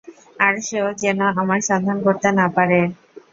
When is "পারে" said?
2.55-2.79